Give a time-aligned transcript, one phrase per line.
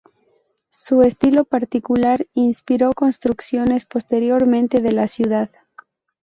[0.71, 5.51] Su estilo particular inspiró construcciones posteriores de la ciudad.